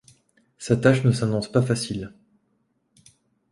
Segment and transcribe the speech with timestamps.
[0.57, 2.11] Sa tâche ne s'annonce pas facile.